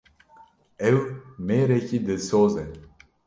Ew 0.89 0.97
mêrekî 1.45 1.99
dilsoz 2.05 2.53
e. 2.63 2.65